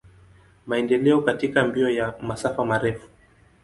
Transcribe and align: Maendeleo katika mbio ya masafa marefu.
Maendeleo 0.65 1.21
katika 1.21 1.65
mbio 1.65 1.89
ya 1.89 2.13
masafa 2.21 2.65
marefu. 2.65 3.07